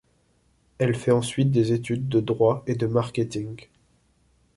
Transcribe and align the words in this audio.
Elle 0.79 0.95
fait 0.95 1.11
ensuite 1.11 1.51
des 1.51 1.73
études 1.73 2.09
de 2.09 2.19
droit 2.19 2.63
et 2.65 2.73
de 2.73 2.87
marketing. 2.87 3.67